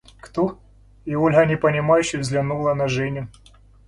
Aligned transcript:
–Кто?– 0.19 0.57
И 1.05 1.13
Ольга 1.13 1.45
непонимающе 1.45 2.17
взглянула 2.17 2.73
на 2.73 2.87
Женю. 2.87 3.27